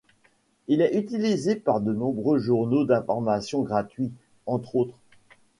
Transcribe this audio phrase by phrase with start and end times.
[0.67, 4.11] Il est utilisé par de nombreux journaux d'information gratuits,
[4.47, 4.97] entre autres.